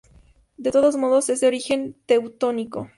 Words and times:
De 0.57 0.71
todos 0.71 0.95
modos 0.97 1.29
es 1.29 1.41
de 1.41 1.47
origen 1.47 1.95
teutónico. 2.07 2.89